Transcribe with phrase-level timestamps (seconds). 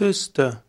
[0.00, 0.64] Zyste.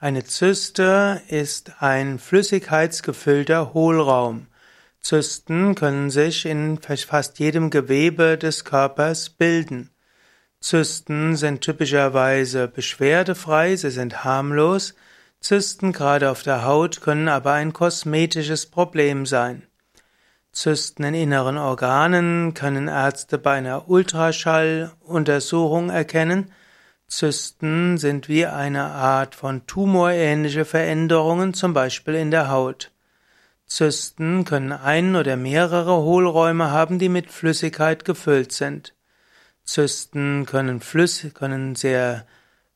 [0.00, 4.48] Eine Zyste ist ein flüssigkeitsgefüllter Hohlraum.
[5.00, 9.90] Zysten können sich in fast jedem Gewebe des Körpers bilden.
[10.60, 14.96] Zysten sind typischerweise beschwerdefrei, sie sind harmlos.
[15.38, 19.68] Zysten gerade auf der Haut können aber ein kosmetisches Problem sein.
[20.50, 26.50] Zysten in inneren Organen können Ärzte bei einer Ultraschalluntersuchung erkennen,
[27.08, 32.92] Zysten sind wie eine Art von tumorähnliche Veränderungen, zum Beispiel in der Haut.
[33.66, 38.94] Zysten können ein oder mehrere Hohlräume haben, die mit Flüssigkeit gefüllt sind.
[39.64, 42.26] Zysten können, flüssig, können sehr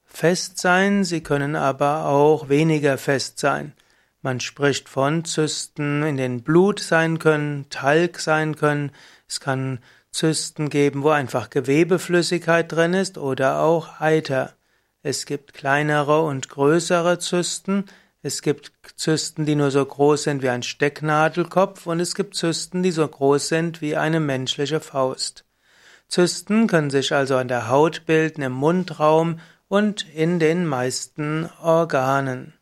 [0.04, 3.74] fest sein, sie können aber auch weniger fest sein.
[4.22, 8.92] Man spricht von Zysten, in denen Blut sein können, Talg sein können,
[9.28, 9.80] es kann
[10.12, 14.52] Zysten geben, wo einfach Gewebeflüssigkeit drin ist oder auch Eiter.
[15.02, 17.86] Es gibt kleinere und größere Zysten.
[18.22, 22.82] Es gibt Zysten, die nur so groß sind wie ein Stecknadelkopf und es gibt Zysten,
[22.82, 25.44] die so groß sind wie eine menschliche Faust.
[26.08, 32.52] Zysten können sich also an der Haut bilden, im Mundraum und in den meisten Organen.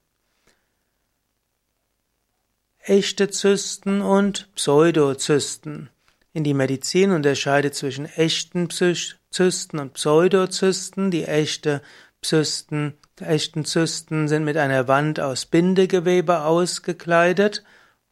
[2.78, 5.90] Echte Zysten und Pseudozysten.
[6.32, 11.10] In die Medizin unterscheidet zwischen echten Zysten und Pseudozysten.
[11.10, 11.82] Die echte
[12.22, 17.64] Zysten, echten Zysten sind mit einer Wand aus Bindegewebe ausgekleidet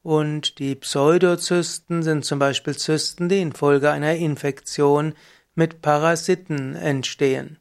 [0.02, 5.14] und die Pseudozysten sind zum Beispiel Zysten, die infolge einer Infektion
[5.55, 7.58] mit Parasiten entstehen.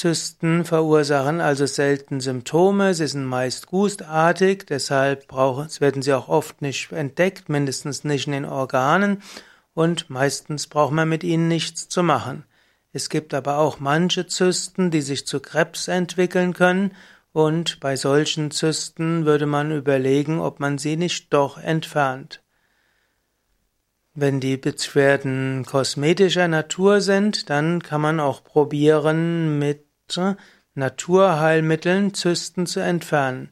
[0.00, 6.90] Zysten verursachen also selten Symptome, sie sind meist gustartig, deshalb werden sie auch oft nicht
[6.90, 9.22] entdeckt, mindestens nicht in den Organen
[9.74, 12.44] und meistens braucht man mit ihnen nichts zu machen.
[12.94, 16.92] Es gibt aber auch manche Zysten, die sich zu Krebs entwickeln können
[17.34, 22.42] und bei solchen Zysten würde man überlegen, ob man sie nicht doch entfernt.
[24.14, 29.89] Wenn die Beschwerden kosmetischer Natur sind, dann kann man auch probieren, mit
[30.74, 33.50] Naturheilmitteln Zysten zu entfernen.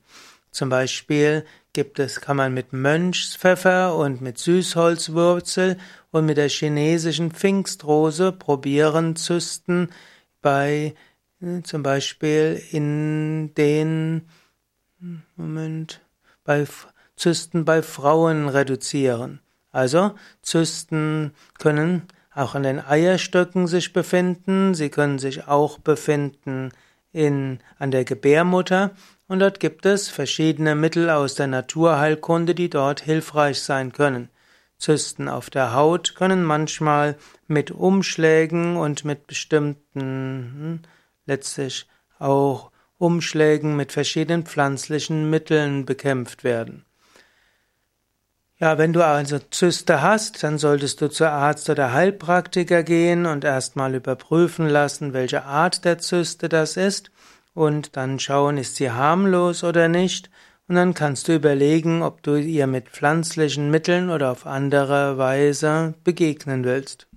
[0.50, 5.76] Zum Beispiel gibt es, kann man mit Mönchspfeffer und mit Süßholzwurzel
[6.10, 9.90] und mit der chinesischen Pfingstrose probieren, Zysten
[10.40, 10.94] bei,
[11.40, 14.28] äh, zum Beispiel in den,
[15.36, 16.00] Moment,
[16.44, 16.66] bei
[17.16, 19.40] Zysten bei Frauen reduzieren.
[19.70, 26.70] Also Zysten können auch an den Eierstöcken sich befinden, sie können sich auch befinden
[27.12, 28.92] in, an der Gebärmutter
[29.26, 34.30] und dort gibt es verschiedene Mittel aus der Naturheilkunde, die dort hilfreich sein können.
[34.78, 37.16] Zysten auf der Haut können manchmal
[37.48, 40.80] mit Umschlägen und mit bestimmten, hm,
[41.26, 41.88] letztlich
[42.18, 46.84] auch Umschlägen mit verschiedenen pflanzlichen Mitteln bekämpft werden.
[48.60, 53.44] Ja, wenn du also Zyste hast, dann solltest du zur Arzt oder Heilpraktiker gehen und
[53.44, 57.12] erstmal überprüfen lassen, welche Art der Zyste das ist
[57.54, 60.28] und dann schauen, ist sie harmlos oder nicht.
[60.66, 65.94] Und dann kannst du überlegen, ob du ihr mit pflanzlichen Mitteln oder auf andere Weise
[66.02, 67.07] begegnen willst.